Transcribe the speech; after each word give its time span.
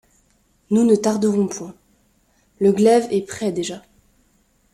Nous 0.71 0.83
ne 0.83 0.95
tarderons 0.95 1.47
point. 1.47 1.75
Le 2.59 2.71
glaive 2.71 3.07
est 3.11 3.21
prêt 3.29 3.51
déjà 3.51 3.83